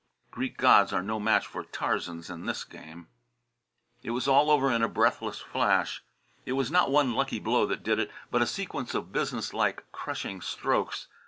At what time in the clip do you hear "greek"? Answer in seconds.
0.31-0.57